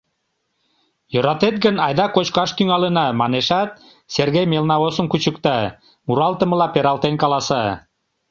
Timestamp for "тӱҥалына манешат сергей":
2.57-4.45